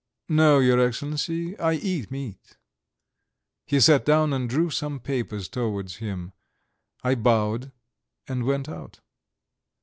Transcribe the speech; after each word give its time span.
"No, 0.29 0.57
your 0.57 0.79
Excellency, 0.79 1.55
I 1.59 1.73
eat 1.73 2.09
meat." 2.09 2.57
He 3.67 3.79
sat 3.79 4.03
down 4.03 4.33
and 4.33 4.49
drew 4.49 4.71
some 4.71 4.99
papers 4.99 5.47
towards 5.47 5.97
him. 5.97 6.33
I 7.03 7.13
bowed 7.13 7.71
and 8.27 8.43
went 8.43 8.67
out. 8.67 9.01